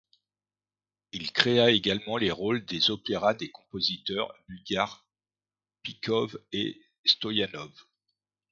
[1.11, 5.05] Il créa également les rôles des opéras des compositeurs bulgares
[5.83, 7.71] Pipkov et Stoyanov.